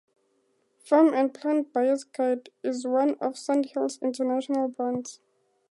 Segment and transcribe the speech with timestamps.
[0.79, 5.19] "Farm and Plant Buyers Guide" is, one of Sandhills' international brands.